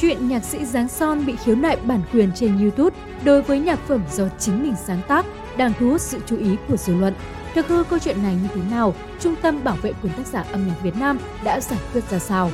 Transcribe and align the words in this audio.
Chuyện 0.00 0.28
nhạc 0.28 0.44
sĩ 0.44 0.64
Giáng 0.64 0.88
Son 0.88 1.26
bị 1.26 1.36
khiếu 1.36 1.56
nại 1.56 1.76
bản 1.76 2.02
quyền 2.12 2.30
trên 2.34 2.58
YouTube 2.58 2.96
đối 3.24 3.42
với 3.42 3.60
nhạc 3.60 3.78
phẩm 3.88 4.02
do 4.12 4.28
chính 4.38 4.62
mình 4.62 4.74
sáng 4.86 5.00
tác 5.08 5.26
đang 5.56 5.72
thu 5.78 5.90
hút 5.90 6.00
sự 6.00 6.18
chú 6.26 6.36
ý 6.38 6.56
của 6.68 6.76
dư 6.76 6.94
luận. 6.94 7.14
Thực 7.54 7.66
hư 7.66 7.84
câu 7.84 7.98
chuyện 7.98 8.22
này 8.22 8.34
như 8.34 8.48
thế 8.54 8.60
nào, 8.70 8.94
Trung 9.20 9.34
tâm 9.42 9.64
Bảo 9.64 9.76
vệ 9.82 9.92
quyền 10.02 10.12
tác 10.12 10.26
giả 10.26 10.44
âm 10.52 10.66
nhạc 10.66 10.74
Việt 10.82 10.96
Nam 10.96 11.18
đã 11.44 11.60
giải 11.60 11.78
quyết 11.92 12.10
ra 12.10 12.18
sao? 12.18 12.50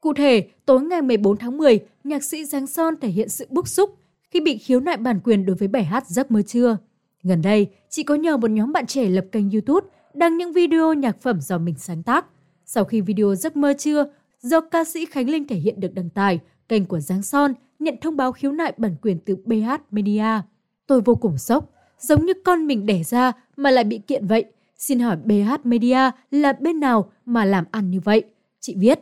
Cụ 0.00 0.14
thể, 0.14 0.48
tối 0.66 0.82
ngày 0.82 1.02
14 1.02 1.36
tháng 1.36 1.56
10, 1.56 1.80
nhạc 2.04 2.24
sĩ 2.24 2.44
Giáng 2.44 2.66
Son 2.66 2.94
thể 3.00 3.08
hiện 3.08 3.28
sự 3.28 3.46
bức 3.50 3.68
xúc 3.68 3.96
khi 4.34 4.40
bị 4.40 4.58
khiếu 4.58 4.80
nại 4.80 4.96
bản 4.96 5.20
quyền 5.24 5.46
đối 5.46 5.56
với 5.56 5.68
bài 5.68 5.84
hát 5.84 6.06
Giấc 6.06 6.30
mơ 6.30 6.42
trưa. 6.42 6.78
Gần 7.22 7.42
đây, 7.42 7.66
chị 7.88 8.02
có 8.02 8.14
nhờ 8.14 8.36
một 8.36 8.50
nhóm 8.50 8.72
bạn 8.72 8.86
trẻ 8.86 9.08
lập 9.08 9.24
kênh 9.32 9.50
YouTube 9.50 9.86
đăng 10.14 10.36
những 10.36 10.52
video 10.52 10.94
nhạc 10.94 11.22
phẩm 11.22 11.40
do 11.40 11.58
mình 11.58 11.74
sáng 11.78 12.02
tác. 12.02 12.26
Sau 12.64 12.84
khi 12.84 13.00
video 13.00 13.34
Giấc 13.34 13.56
mơ 13.56 13.74
trưa 13.78 14.04
do 14.40 14.60
ca 14.60 14.84
sĩ 14.84 15.06
Khánh 15.06 15.30
Linh 15.30 15.46
thể 15.46 15.56
hiện 15.56 15.80
được 15.80 15.94
đăng 15.94 16.10
tải, 16.10 16.40
kênh 16.68 16.86
của 16.86 17.00
Giáng 17.00 17.22
Son 17.22 17.54
nhận 17.78 17.94
thông 18.00 18.16
báo 18.16 18.32
khiếu 18.32 18.52
nại 18.52 18.72
bản 18.76 18.96
quyền 19.02 19.18
từ 19.18 19.36
BH 19.44 19.70
Media. 19.90 20.40
Tôi 20.86 21.00
vô 21.00 21.14
cùng 21.14 21.38
sốc, 21.38 21.72
giống 21.98 22.26
như 22.26 22.32
con 22.44 22.66
mình 22.66 22.86
đẻ 22.86 23.02
ra 23.02 23.32
mà 23.56 23.70
lại 23.70 23.84
bị 23.84 23.98
kiện 23.98 24.26
vậy. 24.26 24.44
Xin 24.78 25.00
hỏi 25.00 25.16
BH 25.16 25.50
Media 25.64 26.10
là 26.30 26.52
bên 26.52 26.80
nào 26.80 27.12
mà 27.24 27.44
làm 27.44 27.64
ăn 27.70 27.90
như 27.90 28.00
vậy? 28.00 28.24
Chị 28.60 28.74
viết. 28.78 29.00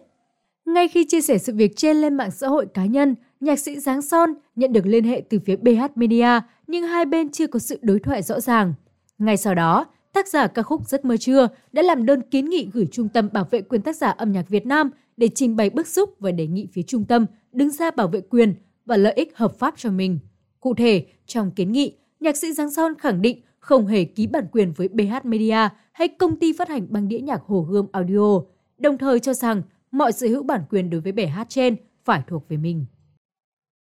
Ngay 0.66 0.88
khi 0.88 1.04
chia 1.08 1.20
sẻ 1.20 1.38
sự 1.38 1.54
việc 1.54 1.76
trên 1.76 1.96
lên 1.96 2.14
mạng 2.14 2.30
xã 2.30 2.48
hội 2.48 2.66
cá 2.74 2.84
nhân, 2.84 3.14
nhạc 3.42 3.58
sĩ 3.58 3.78
Giáng 3.78 4.02
Son 4.02 4.30
nhận 4.56 4.72
được 4.72 4.86
liên 4.86 5.04
hệ 5.04 5.22
từ 5.30 5.38
phía 5.38 5.56
BH 5.56 5.82
Media 5.94 6.40
nhưng 6.66 6.84
hai 6.84 7.04
bên 7.04 7.30
chưa 7.30 7.46
có 7.46 7.58
sự 7.58 7.78
đối 7.82 8.00
thoại 8.00 8.22
rõ 8.22 8.40
ràng. 8.40 8.74
Ngay 9.18 9.36
sau 9.36 9.54
đó, 9.54 9.86
tác 10.12 10.28
giả 10.28 10.46
ca 10.46 10.62
khúc 10.62 10.88
Giấc 10.88 11.04
mơ 11.04 11.16
trưa 11.16 11.48
đã 11.72 11.82
làm 11.82 12.06
đơn 12.06 12.22
kiến 12.30 12.44
nghị 12.44 12.68
gửi 12.72 12.88
Trung 12.92 13.08
tâm 13.08 13.28
Bảo 13.32 13.46
vệ 13.50 13.62
quyền 13.62 13.82
tác 13.82 13.96
giả 13.96 14.10
âm 14.10 14.32
nhạc 14.32 14.48
Việt 14.48 14.66
Nam 14.66 14.90
để 15.16 15.28
trình 15.28 15.56
bày 15.56 15.70
bức 15.70 15.86
xúc 15.86 16.14
và 16.18 16.30
đề 16.30 16.46
nghị 16.46 16.68
phía 16.72 16.82
trung 16.82 17.04
tâm 17.04 17.26
đứng 17.52 17.70
ra 17.70 17.90
bảo 17.90 18.08
vệ 18.08 18.20
quyền 18.20 18.54
và 18.86 18.96
lợi 18.96 19.12
ích 19.12 19.36
hợp 19.36 19.58
pháp 19.58 19.74
cho 19.76 19.90
mình. 19.90 20.18
Cụ 20.60 20.74
thể, 20.74 21.06
trong 21.26 21.50
kiến 21.50 21.72
nghị, 21.72 21.96
nhạc 22.20 22.36
sĩ 22.36 22.52
Giang 22.52 22.70
Son 22.70 22.94
khẳng 22.98 23.22
định 23.22 23.40
không 23.58 23.86
hề 23.86 24.04
ký 24.04 24.26
bản 24.26 24.46
quyền 24.52 24.72
với 24.72 24.88
BH 24.88 25.14
Media 25.24 25.68
hay 25.92 26.08
công 26.08 26.36
ty 26.36 26.52
phát 26.52 26.68
hành 26.68 26.86
băng 26.90 27.08
đĩa 27.08 27.20
nhạc 27.20 27.40
Hồ 27.46 27.66
Gươm 27.70 27.86
Audio, 27.92 28.40
đồng 28.78 28.98
thời 28.98 29.20
cho 29.20 29.34
rằng 29.34 29.62
mọi 29.90 30.12
sở 30.12 30.26
hữu 30.26 30.42
bản 30.42 30.60
quyền 30.70 30.90
đối 30.90 31.00
với 31.00 31.12
bài 31.12 31.26
hát 31.26 31.46
trên 31.48 31.76
phải 32.04 32.22
thuộc 32.26 32.48
về 32.48 32.56
mình. 32.56 32.84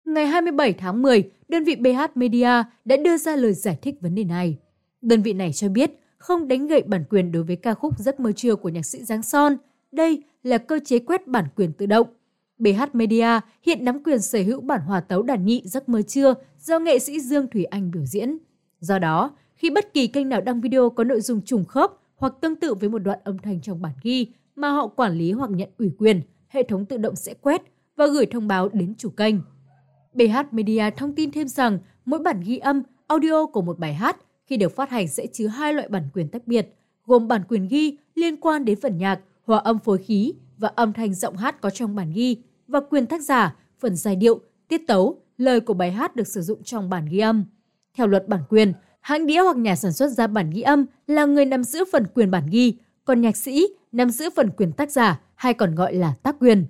Ngày 0.10 0.28
27 0.28 0.74
tháng 0.74 1.02
10, 1.02 1.24
đơn 1.48 1.64
vị 1.64 1.76
BH 1.76 2.02
Media 2.16 2.64
đã 2.86 2.98
đưa 2.98 3.18
ra 3.18 3.36
lời 3.36 3.54
giải 3.54 3.78
thích 3.82 3.96
vấn 4.02 4.16
đề 4.16 4.24
này. 4.24 4.58
Đơn 5.02 5.22
vị 5.22 5.34
này 5.34 5.54
cho 5.54 5.70
biết 5.70 5.92
không 6.18 6.48
đánh 6.48 6.68
gậy 6.68 6.82
bản 6.82 7.04
quyền 7.10 7.32
đối 7.32 7.44
với 7.44 7.56
ca 7.56 7.74
khúc 7.74 8.00
Giấc 8.00 8.20
mơ 8.20 8.32
trưa 8.32 8.56
của 8.56 8.70
nhạc 8.70 8.86
sĩ 8.86 9.04
Giáng 9.04 9.24
Son. 9.24 9.58
Đây 9.92 10.24
là 10.44 10.58
cơ 10.58 10.80
chế 10.86 11.00
quét 11.00 11.28
bản 11.28 11.46
quyền 11.56 11.74
tự 11.74 11.86
động. 11.86 12.08
BH 12.58 12.82
Media 12.94 13.40
hiện 13.64 13.86
nắm 13.86 14.04
quyền 14.04 14.22
sở 14.22 14.40
hữu 14.40 14.62
bản 14.62 14.82
hòa 14.82 15.00
tấu 15.00 15.22
đàn 15.22 15.46
nhị 15.46 15.62
Giấc 15.66 15.90
mơ 15.90 16.02
trưa 16.02 16.34
do 16.60 16.80
nghệ 16.80 17.00
sĩ 17.00 17.20
Dương 17.20 17.48
Thủy 17.48 17.66
Anh 17.66 17.92
biểu 17.92 18.06
diễn. 18.06 18.38
Do 18.80 19.00
đó, 19.00 19.32
khi 19.56 19.70
bất 19.70 19.94
kỳ 19.94 20.08
kênh 20.08 20.30
nào 20.30 20.42
đăng 20.42 20.62
video 20.62 20.90
có 20.90 21.04
nội 21.04 21.22
dung 21.22 21.42
trùng 21.42 21.66
khớp 21.66 21.92
hoặc 22.16 22.34
tương 22.42 22.56
tự 22.56 22.74
với 22.74 22.90
một 22.90 23.00
đoạn 23.00 23.20
âm 23.24 23.38
thanh 23.38 23.62
trong 23.62 23.82
bản 23.82 23.94
ghi 24.04 24.28
mà 24.56 24.70
họ 24.70 24.88
quản 24.88 25.14
lý 25.14 25.32
hoặc 25.32 25.50
nhận 25.52 25.70
ủy 25.78 25.92
quyền, 25.98 26.22
hệ 26.48 26.64
thống 26.64 26.86
tự 26.86 26.98
động 26.98 27.16
sẽ 27.16 27.34
quét 27.34 27.62
và 27.96 28.08
gửi 28.08 28.26
thông 28.26 28.48
báo 28.48 28.70
đến 28.74 28.94
chủ 28.98 29.10
kênh. 29.10 29.36
BH 30.14 30.38
Media 30.52 30.90
thông 30.98 31.16
tin 31.16 31.32
thêm 31.32 31.48
rằng 31.48 31.80
mỗi 32.06 32.20
bản 32.20 32.42
ghi 32.46 32.58
âm, 32.58 32.84
audio 33.08 33.46
của 33.46 33.62
một 33.62 33.80
bài 33.80 33.94
hát 33.94 34.18
khi 34.46 34.58
được 34.58 34.76
phát 34.76 34.90
hành 34.90 35.08
sẽ 35.08 35.28
chứa 35.28 35.48
hai 35.48 35.74
loại 35.74 35.88
bản 35.88 36.04
quyền 36.14 36.28
tách 36.28 36.48
biệt, 36.48 36.76
gồm 37.06 37.28
bản 37.28 37.42
quyền 37.50 37.68
ghi 37.68 37.98
liên 38.16 38.38
quan 38.38 38.66
đến 38.66 38.80
phần 38.82 38.98
nhạc, 38.98 39.20
hòa 39.44 39.58
âm 39.58 39.80
phối 39.80 39.98
khí 39.98 40.34
và 40.58 40.72
âm 40.76 40.94
thanh 40.94 41.14
giọng 41.14 41.38
hát 41.38 41.62
có 41.62 41.70
trong 41.70 41.96
bản 41.96 42.12
ghi 42.14 42.38
và 42.68 42.80
quyền 42.90 43.06
tác 43.06 43.22
giả, 43.22 43.56
phần 43.80 43.96
giai 43.96 44.16
điệu, 44.16 44.40
tiết 44.68 44.82
tấu, 44.88 45.22
lời 45.38 45.60
của 45.60 45.74
bài 45.74 45.92
hát 45.92 46.16
được 46.16 46.28
sử 46.28 46.42
dụng 46.42 46.64
trong 46.64 46.90
bản 46.90 47.06
ghi 47.10 47.20
âm. 47.20 47.46
Theo 47.94 48.08
luật 48.08 48.28
bản 48.28 48.42
quyền, 48.50 48.74
hãng 49.02 49.26
đĩa 49.26 49.42
hoặc 49.42 49.58
nhà 49.58 49.76
sản 49.76 49.94
xuất 49.94 50.08
ra 50.08 50.28
bản 50.28 50.50
ghi 50.50 50.62
âm 50.62 50.86
là 51.08 51.26
người 51.26 51.46
nắm 51.46 51.64
giữ 51.64 51.84
phần 51.92 52.06
quyền 52.14 52.32
bản 52.32 52.44
ghi, 52.50 52.78
còn 53.06 53.22
nhạc 53.22 53.38
sĩ 53.38 53.68
nắm 53.92 54.10
giữ 54.10 54.30
phần 54.36 54.50
quyền 54.58 54.72
tác 54.72 54.92
giả 54.92 55.22
hay 55.36 55.54
còn 55.54 55.76
gọi 55.76 55.94
là 55.94 56.14
tác 56.24 56.36
quyền. 56.40 56.66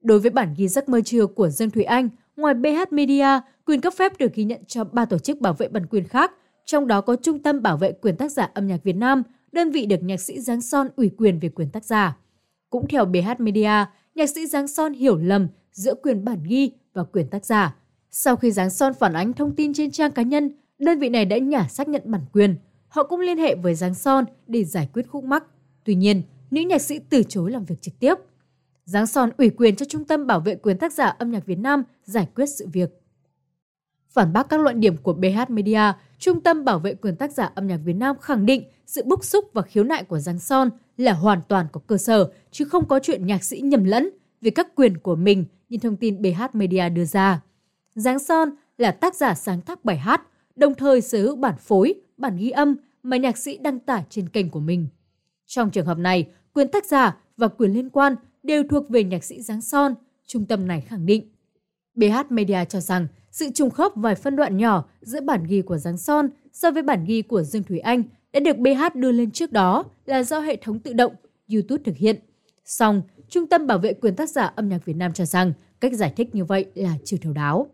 Đối 0.00 0.20
với 0.20 0.30
bản 0.30 0.54
ghi 0.56 0.68
giấc 0.68 0.88
mơ 0.88 1.00
trưa 1.00 1.26
của 1.26 1.48
Dương 1.48 1.70
Thủy 1.70 1.84
Anh, 1.84 2.08
ngoài 2.38 2.54
BH 2.54 2.78
Media, 2.90 3.40
quyền 3.66 3.80
cấp 3.80 3.92
phép 3.96 4.18
được 4.18 4.34
ghi 4.34 4.44
nhận 4.44 4.64
cho 4.66 4.84
ba 4.84 5.04
tổ 5.04 5.18
chức 5.18 5.40
bảo 5.40 5.52
vệ 5.52 5.68
bản 5.68 5.86
quyền 5.86 6.08
khác 6.08 6.32
trong 6.68 6.86
đó 6.86 7.00
có 7.00 7.16
Trung 7.16 7.38
tâm 7.38 7.62
Bảo 7.62 7.76
vệ 7.76 7.92
quyền 7.92 8.16
tác 8.16 8.32
giả 8.32 8.50
âm 8.54 8.66
nhạc 8.66 8.82
Việt 8.84 8.96
Nam, 8.96 9.22
đơn 9.52 9.70
vị 9.70 9.86
được 9.86 10.02
nhạc 10.02 10.20
sĩ 10.20 10.40
Giáng 10.40 10.60
Son 10.60 10.88
ủy 10.96 11.10
quyền 11.18 11.38
về 11.38 11.48
quyền 11.48 11.70
tác 11.70 11.84
giả. 11.84 12.16
Cũng 12.70 12.88
theo 12.88 13.04
BH 13.04 13.30
Media, 13.38 13.84
nhạc 14.14 14.30
sĩ 14.30 14.46
Giáng 14.46 14.68
Son 14.68 14.92
hiểu 14.92 15.16
lầm 15.16 15.48
giữa 15.72 15.94
quyền 16.02 16.24
bản 16.24 16.38
ghi 16.44 16.70
và 16.94 17.04
quyền 17.04 17.28
tác 17.28 17.44
giả. 17.44 17.74
Sau 18.10 18.36
khi 18.36 18.50
Giáng 18.50 18.70
Son 18.70 18.92
phản 18.94 19.12
ánh 19.12 19.32
thông 19.32 19.56
tin 19.56 19.74
trên 19.74 19.90
trang 19.90 20.10
cá 20.10 20.22
nhân, 20.22 20.50
đơn 20.78 20.98
vị 20.98 21.08
này 21.08 21.24
đã 21.24 21.38
nhả 21.38 21.68
xác 21.68 21.88
nhận 21.88 22.02
bản 22.04 22.20
quyền. 22.32 22.56
Họ 22.88 23.02
cũng 23.02 23.20
liên 23.20 23.38
hệ 23.38 23.54
với 23.54 23.74
Giáng 23.74 23.94
Son 23.94 24.24
để 24.46 24.64
giải 24.64 24.88
quyết 24.92 25.08
khúc 25.08 25.24
mắc. 25.24 25.44
Tuy 25.84 25.94
nhiên, 25.94 26.22
nữ 26.50 26.60
nhạc 26.60 26.82
sĩ 26.82 26.98
từ 27.10 27.22
chối 27.22 27.50
làm 27.50 27.64
việc 27.64 27.82
trực 27.82 27.94
tiếp. 28.00 28.14
Giáng 28.88 29.06
Son 29.06 29.30
ủy 29.38 29.50
quyền 29.50 29.76
cho 29.76 29.86
Trung 29.88 30.04
tâm 30.04 30.26
Bảo 30.26 30.40
vệ 30.40 30.54
quyền 30.54 30.78
tác 30.78 30.92
giả 30.92 31.06
âm 31.06 31.30
nhạc 31.30 31.46
Việt 31.46 31.58
Nam 31.58 31.82
giải 32.04 32.28
quyết 32.34 32.46
sự 32.46 32.66
việc. 32.72 32.90
Phản 34.10 34.32
bác 34.32 34.48
các 34.48 34.60
luận 34.60 34.80
điểm 34.80 34.96
của 34.96 35.12
BH 35.12 35.40
Media, 35.48 35.80
Trung 36.18 36.40
tâm 36.40 36.64
Bảo 36.64 36.78
vệ 36.78 36.94
quyền 36.94 37.16
tác 37.16 37.32
giả 37.32 37.50
âm 37.54 37.66
nhạc 37.66 37.76
Việt 37.84 37.92
Nam 37.92 38.16
khẳng 38.20 38.46
định 38.46 38.64
sự 38.86 39.02
bức 39.04 39.24
xúc 39.24 39.44
và 39.52 39.62
khiếu 39.62 39.84
nại 39.84 40.04
của 40.04 40.18
giáng 40.18 40.38
Son 40.38 40.70
là 40.96 41.12
hoàn 41.12 41.40
toàn 41.48 41.66
có 41.72 41.80
cơ 41.86 41.96
sở, 41.96 42.32
chứ 42.50 42.64
không 42.64 42.88
có 42.88 43.00
chuyện 43.02 43.26
nhạc 43.26 43.44
sĩ 43.44 43.60
nhầm 43.60 43.84
lẫn 43.84 44.10
về 44.40 44.50
các 44.50 44.74
quyền 44.74 44.98
của 44.98 45.16
mình 45.16 45.44
như 45.68 45.78
thông 45.78 45.96
tin 45.96 46.22
BH 46.22 46.42
Media 46.52 46.88
đưa 46.88 47.04
ra. 47.04 47.42
Giáng 47.94 48.18
Son 48.18 48.50
là 48.78 48.90
tác 48.90 49.14
giả 49.14 49.34
sáng 49.34 49.60
tác 49.60 49.84
bài 49.84 49.96
hát, 49.96 50.22
đồng 50.56 50.74
thời 50.74 51.00
sở 51.00 51.18
hữu 51.22 51.36
bản 51.36 51.54
phối, 51.58 51.94
bản 52.16 52.36
ghi 52.36 52.50
âm 52.50 52.76
mà 53.02 53.16
nhạc 53.16 53.38
sĩ 53.38 53.58
đăng 53.58 53.78
tải 53.78 54.04
trên 54.10 54.28
kênh 54.28 54.50
của 54.50 54.60
mình. 54.60 54.86
Trong 55.46 55.70
trường 55.70 55.86
hợp 55.86 55.98
này, 55.98 56.28
quyền 56.52 56.68
tác 56.68 56.84
giả 56.84 57.16
và 57.36 57.48
quyền 57.48 57.72
liên 57.72 57.90
quan 57.90 58.14
đều 58.48 58.62
thuộc 58.70 58.88
về 58.88 59.04
nhạc 59.04 59.24
sĩ 59.24 59.42
Giáng 59.42 59.60
Son, 59.60 59.94
trung 60.26 60.46
tâm 60.46 60.66
này 60.66 60.80
khẳng 60.80 61.06
định. 61.06 61.30
BH 61.94 62.16
Media 62.30 62.64
cho 62.68 62.80
rằng 62.80 63.06
sự 63.30 63.50
trùng 63.54 63.70
khớp 63.70 63.92
vài 63.96 64.14
phân 64.14 64.36
đoạn 64.36 64.56
nhỏ 64.56 64.84
giữa 65.00 65.20
bản 65.20 65.44
ghi 65.44 65.62
của 65.62 65.78
Giáng 65.78 65.98
Son 65.98 66.28
so 66.52 66.70
với 66.70 66.82
bản 66.82 67.04
ghi 67.04 67.22
của 67.22 67.42
Dương 67.42 67.62
Thủy 67.62 67.78
Anh 67.78 68.02
đã 68.32 68.40
được 68.40 68.58
BH 68.58 68.94
đưa 68.94 69.12
lên 69.12 69.30
trước 69.30 69.52
đó 69.52 69.84
là 70.06 70.22
do 70.22 70.40
hệ 70.40 70.56
thống 70.56 70.78
tự 70.78 70.92
động 70.92 71.12
YouTube 71.52 71.82
thực 71.84 71.96
hiện. 71.96 72.16
Song, 72.64 73.02
Trung 73.28 73.46
tâm 73.46 73.66
Bảo 73.66 73.78
vệ 73.78 73.92
quyền 73.92 74.16
tác 74.16 74.30
giả 74.30 74.44
âm 74.44 74.68
nhạc 74.68 74.84
Việt 74.84 74.96
Nam 74.96 75.12
cho 75.12 75.24
rằng 75.24 75.52
cách 75.80 75.92
giải 75.92 76.12
thích 76.16 76.34
như 76.34 76.44
vậy 76.44 76.66
là 76.74 76.94
chưa 77.04 77.16
thấu 77.16 77.32
đáo. 77.32 77.66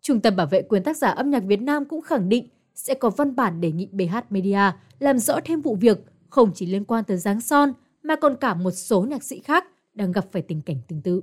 Trung 0.00 0.20
tâm 0.20 0.36
Bảo 0.36 0.46
vệ 0.46 0.62
quyền 0.62 0.82
tác 0.82 0.96
giả 0.96 1.08
âm 1.08 1.30
nhạc 1.30 1.42
Việt 1.46 1.62
Nam 1.62 1.84
cũng 1.84 2.02
khẳng 2.02 2.28
định 2.28 2.48
sẽ 2.74 2.94
có 2.94 3.10
văn 3.10 3.36
bản 3.36 3.60
đề 3.60 3.72
nghị 3.72 3.86
BH 3.86 4.16
Media 4.30 4.72
làm 4.98 5.18
rõ 5.18 5.38
thêm 5.44 5.60
vụ 5.60 5.74
việc 5.74 5.98
không 6.28 6.50
chỉ 6.54 6.66
liên 6.66 6.84
quan 6.84 7.04
tới 7.04 7.16
Giáng 7.16 7.40
Son 7.40 7.72
mà 8.02 8.16
còn 8.16 8.36
cả 8.36 8.54
một 8.54 8.70
số 8.70 9.02
nhạc 9.02 9.22
sĩ 9.22 9.40
khác 9.40 9.64
đang 10.00 10.12
gặp 10.12 10.26
phải 10.32 10.42
tình 10.42 10.60
cảnh 10.60 10.76
tương 10.88 11.02
tự. 11.02 11.22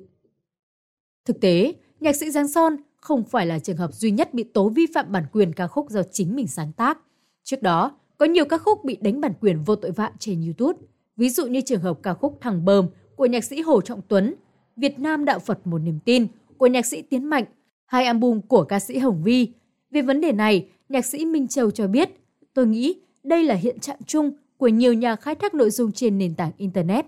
Thực 1.25 1.41
tế, 1.41 1.73
nhạc 1.99 2.15
sĩ 2.15 2.31
Giáng 2.31 2.47
Son 2.47 2.75
không 2.95 3.23
phải 3.23 3.45
là 3.45 3.59
trường 3.59 3.77
hợp 3.77 3.93
duy 3.93 4.11
nhất 4.11 4.33
bị 4.33 4.43
tố 4.43 4.69
vi 4.69 4.85
phạm 4.93 5.11
bản 5.11 5.23
quyền 5.31 5.53
ca 5.53 5.67
khúc 5.67 5.89
do 5.89 6.03
chính 6.11 6.35
mình 6.35 6.47
sáng 6.47 6.71
tác. 6.73 6.97
Trước 7.43 7.61
đó, 7.61 7.97
có 8.17 8.25
nhiều 8.25 8.45
ca 8.45 8.57
khúc 8.57 8.83
bị 8.83 8.97
đánh 9.01 9.21
bản 9.21 9.33
quyền 9.41 9.63
vô 9.63 9.75
tội 9.75 9.91
vạ 9.91 10.11
trên 10.19 10.41
YouTube, 10.41 10.79
ví 11.15 11.29
dụ 11.29 11.45
như 11.45 11.61
trường 11.61 11.81
hợp 11.81 11.99
ca 12.03 12.13
khúc 12.13 12.37
Thằng 12.41 12.65
bơm 12.65 12.87
của 13.15 13.25
nhạc 13.25 13.43
sĩ 13.43 13.61
Hồ 13.61 13.81
Trọng 13.81 14.01
Tuấn, 14.07 14.35
Việt 14.75 14.99
Nam 14.99 15.25
Đạo 15.25 15.39
Phật 15.39 15.67
Một 15.67 15.77
Niềm 15.79 15.99
Tin 16.05 16.27
của 16.57 16.67
nhạc 16.67 16.85
sĩ 16.85 17.01
Tiến 17.01 17.25
Mạnh, 17.25 17.45
hai 17.85 18.05
album 18.05 18.41
của 18.41 18.63
ca 18.63 18.79
sĩ 18.79 18.97
Hồng 18.97 19.23
Vi. 19.23 19.47
Về 19.91 20.01
vấn 20.01 20.21
đề 20.21 20.31
này, 20.31 20.69
nhạc 20.89 21.05
sĩ 21.05 21.25
Minh 21.25 21.47
Châu 21.47 21.71
cho 21.71 21.87
biết, 21.87 22.09
tôi 22.53 22.67
nghĩ 22.67 23.01
đây 23.23 23.43
là 23.43 23.55
hiện 23.55 23.79
trạng 23.79 23.99
chung 24.07 24.31
của 24.57 24.67
nhiều 24.67 24.93
nhà 24.93 25.15
khai 25.15 25.35
thác 25.35 25.53
nội 25.53 25.69
dung 25.69 25.91
trên 25.91 26.17
nền 26.17 26.35
tảng 26.35 26.51
Internet. 26.57 27.05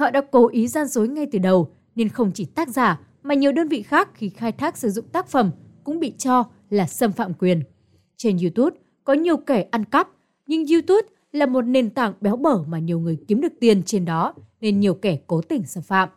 Họ 0.00 0.10
đã 0.10 0.20
cố 0.30 0.48
ý 0.48 0.68
gian 0.68 0.86
dối 0.86 1.08
ngay 1.08 1.26
từ 1.32 1.38
đầu, 1.38 1.68
nên 1.94 2.08
không 2.08 2.30
chỉ 2.34 2.44
tác 2.44 2.68
giả 2.68 3.00
mà 3.22 3.34
nhiều 3.34 3.52
đơn 3.52 3.68
vị 3.68 3.82
khác 3.82 4.08
khi 4.14 4.28
khai 4.28 4.52
thác 4.52 4.76
sử 4.76 4.90
dụng 4.90 5.04
tác 5.12 5.28
phẩm 5.28 5.50
cũng 5.84 6.00
bị 6.00 6.12
cho 6.18 6.44
là 6.70 6.86
xâm 6.86 7.12
phạm 7.12 7.34
quyền. 7.34 7.62
Trên 8.16 8.38
YouTube 8.38 8.76
có 9.04 9.12
nhiều 9.12 9.36
kẻ 9.36 9.66
ăn 9.70 9.84
cắp, 9.84 10.08
nhưng 10.46 10.66
YouTube 10.66 11.08
là 11.32 11.46
một 11.46 11.62
nền 11.62 11.90
tảng 11.90 12.14
béo 12.20 12.36
bở 12.36 12.62
mà 12.62 12.78
nhiều 12.78 13.00
người 13.00 13.18
kiếm 13.28 13.40
được 13.40 13.52
tiền 13.60 13.82
trên 13.82 14.04
đó 14.04 14.34
nên 14.60 14.80
nhiều 14.80 14.94
kẻ 14.94 15.18
cố 15.26 15.40
tình 15.40 15.66
xâm 15.66 15.82
phạm. 15.82 16.08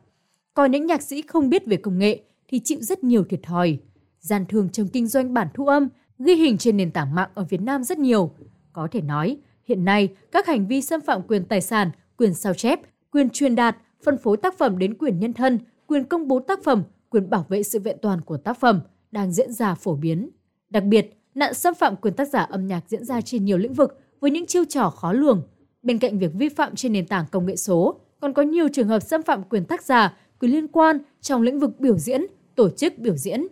Còn 0.54 0.72
những 0.72 0.86
nhạc 0.86 1.02
sĩ 1.02 1.22
không 1.22 1.50
biết 1.50 1.66
về 1.66 1.78
công 1.78 2.00
nghệ 2.00 2.22
thì 2.48 2.60
chịu 2.64 2.82
rất 2.82 3.04
nhiều 3.04 3.24
thiệt 3.24 3.40
thòi. 3.44 3.78
Gian 4.20 4.46
thương 4.50 4.70
trong 4.70 4.88
kinh 4.88 5.08
doanh 5.08 5.34
bản 5.34 5.48
thu 5.54 5.68
âm, 5.68 5.88
ghi 6.20 6.36
hình 6.36 6.58
trên 6.58 6.78
nền 6.78 6.92
tảng 6.92 7.16
mạng 7.16 7.30
ở 7.34 7.44
Việt 7.50 7.62
Nam 7.62 7.84
rất 7.84 7.98
nhiều. 7.98 8.32
Có 8.74 8.88
thể 8.92 9.02
nói, 9.02 9.38
hiện 9.66 9.86
nay 9.86 10.10
các 10.32 10.48
hành 10.48 10.68
vi 10.68 10.82
xâm 10.82 11.02
phạm 11.02 11.22
quyền 11.28 11.46
tài 11.46 11.62
sản, 11.62 11.92
quyền 12.18 12.34
sao 12.34 12.54
chép, 12.54 12.80
quyền 13.14 13.30
truyền 13.30 13.56
đạt, 13.56 13.78
phân 14.04 14.18
phối 14.18 14.38
tác 14.38 14.58
phẩm 14.58 14.78
đến 14.78 14.98
quyền 14.98 15.20
nhân 15.20 15.34
thân, 15.34 15.60
quyền 15.88 16.04
công 16.04 16.28
bố 16.28 16.40
tác 16.40 16.64
phẩm 16.64 16.84
quyền 17.10 17.30
bảo 17.30 17.46
vệ 17.50 17.64
sự 17.64 17.80
vẹn 17.80 17.98
toàn 18.02 18.22
của 18.22 18.38
tác 18.38 18.60
phẩm 18.60 18.82
đang 19.12 19.32
diễn 19.32 19.54
ra 19.54 19.76
phổ 19.76 19.96
biến. 19.96 20.30
Đặc 20.70 20.84
biệt, 20.84 21.18
nạn 21.36 21.54
xâm 21.54 21.74
phạm 21.74 21.96
quyền 21.96 22.14
tác 22.14 22.28
giả 22.28 22.40
âm 22.40 22.68
nhạc 22.68 22.84
diễn 22.88 23.06
ra 23.06 23.22
trên 23.22 23.46
nhiều 23.46 23.58
lĩnh 23.58 23.74
vực 23.74 24.00
với 24.20 24.32
những 24.32 24.46
chiêu 24.46 24.64
trò 24.70 24.90
khó 24.90 25.14
lường. 25.14 25.44
Bên 25.84 25.98
cạnh 25.98 26.20
việc 26.20 26.32
vi 26.34 26.50
phạm 26.50 26.76
trên 26.76 26.94
nền 26.94 27.08
tảng 27.08 27.26
công 27.32 27.46
nghệ 27.46 27.56
số, 27.56 28.00
còn 28.20 28.34
có 28.34 28.42
nhiều 28.42 28.68
trường 28.74 28.88
hợp 28.88 29.00
xâm 29.00 29.24
phạm 29.24 29.44
quyền 29.44 29.66
tác 29.66 29.84
giả, 29.84 30.18
quyền 30.40 30.52
liên 30.52 30.68
quan 30.68 30.98
trong 31.22 31.42
lĩnh 31.42 31.60
vực 31.60 31.80
biểu 31.80 31.98
diễn, 31.98 32.26
tổ 32.56 32.70
chức 32.70 32.98
biểu 32.98 33.16
diễn. 33.16 33.48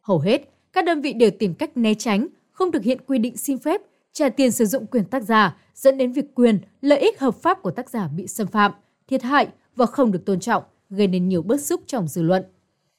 Hầu 0.00 0.18
hết, 0.18 0.54
các 0.72 0.84
đơn 0.84 1.00
vị 1.00 1.12
đều 1.12 1.30
tìm 1.30 1.54
cách 1.54 1.76
né 1.76 1.94
tránh, 1.94 2.26
không 2.50 2.72
thực 2.72 2.82
hiện 2.82 2.98
quy 3.06 3.18
định 3.18 3.36
xin 3.36 3.58
phép, 3.58 3.80
trả 4.12 4.28
tiền 4.28 4.50
sử 4.50 4.64
dụng 4.64 4.86
quyền 4.86 5.04
tác 5.04 5.22
giả, 5.22 5.56
dẫn 5.74 5.98
đến 5.98 6.12
việc 6.12 6.34
quyền, 6.34 6.58
lợi 6.80 6.98
ích 6.98 7.20
hợp 7.20 7.34
pháp 7.34 7.62
của 7.62 7.70
tác 7.70 7.90
giả 7.90 8.08
bị 8.08 8.26
xâm 8.26 8.46
phạm, 8.46 8.72
thiệt 9.08 9.22
hại 9.22 9.48
và 9.76 9.86
không 9.86 10.12
được 10.12 10.24
tôn 10.24 10.40
trọng, 10.40 10.62
gây 10.90 11.06
nên 11.06 11.28
nhiều 11.28 11.42
bức 11.42 11.60
xúc 11.60 11.80
trong 11.86 12.08
dư 12.08 12.22
luận. 12.22 12.44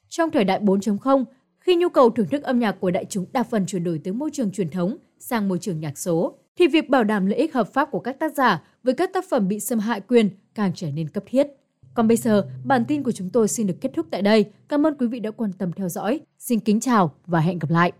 Trong 0.09 0.31
thời 0.31 0.43
đại 0.43 0.59
4.0, 0.59 1.25
khi 1.59 1.75
nhu 1.75 1.89
cầu 1.89 2.09
thưởng 2.09 2.27
thức 2.27 2.43
âm 2.43 2.59
nhạc 2.59 2.71
của 2.71 2.91
đại 2.91 3.05
chúng 3.09 3.25
đa 3.33 3.43
phần 3.43 3.65
chuyển 3.65 3.83
đổi 3.83 4.01
từ 4.03 4.13
môi 4.13 4.29
trường 4.33 4.51
truyền 4.51 4.69
thống 4.69 4.97
sang 5.19 5.47
môi 5.47 5.59
trường 5.59 5.79
nhạc 5.79 5.97
số, 5.97 6.37
thì 6.57 6.67
việc 6.67 6.89
bảo 6.89 7.03
đảm 7.03 7.25
lợi 7.25 7.39
ích 7.39 7.53
hợp 7.53 7.73
pháp 7.73 7.91
của 7.91 7.99
các 7.99 8.19
tác 8.19 8.33
giả 8.33 8.63
với 8.83 8.93
các 8.93 9.09
tác 9.13 9.25
phẩm 9.29 9.47
bị 9.47 9.59
xâm 9.59 9.79
hại 9.79 10.01
quyền 10.01 10.29
càng 10.55 10.71
trở 10.75 10.91
nên 10.91 11.09
cấp 11.09 11.23
thiết. 11.27 11.47
Còn 11.93 12.07
bây 12.07 12.17
giờ, 12.17 12.47
bản 12.63 12.85
tin 12.87 13.03
của 13.03 13.11
chúng 13.11 13.29
tôi 13.29 13.47
xin 13.47 13.67
được 13.67 13.75
kết 13.81 13.91
thúc 13.95 14.05
tại 14.11 14.21
đây. 14.21 14.45
Cảm 14.67 14.87
ơn 14.87 14.95
quý 14.99 15.07
vị 15.07 15.19
đã 15.19 15.31
quan 15.31 15.51
tâm 15.53 15.71
theo 15.71 15.89
dõi. 15.89 16.19
Xin 16.39 16.59
kính 16.59 16.79
chào 16.79 17.15
và 17.25 17.39
hẹn 17.39 17.59
gặp 17.59 17.69
lại. 17.69 17.91